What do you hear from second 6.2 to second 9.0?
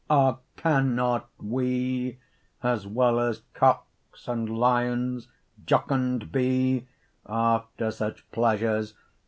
be, After such pleasures?